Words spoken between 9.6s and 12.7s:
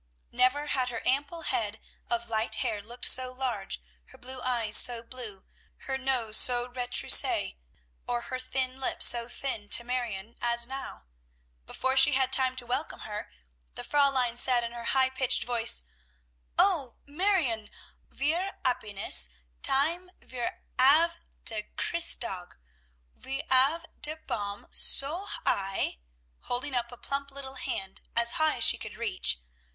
to Marion, as now. Before she had time to